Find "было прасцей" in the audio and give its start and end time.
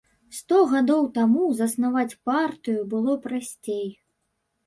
2.93-3.85